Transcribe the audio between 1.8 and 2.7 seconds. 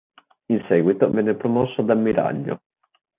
ad ammiraglio.